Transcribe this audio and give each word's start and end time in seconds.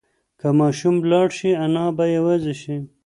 که 0.39 0.47
ماشوم 0.59 0.95
لاړ 1.11 1.27
شي 1.37 1.51
انا 1.65 1.85
به 1.97 2.05
یوازې 2.17 2.53
شي. 2.61 2.77